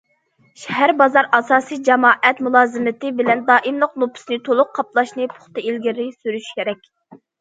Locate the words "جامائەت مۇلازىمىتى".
1.89-3.11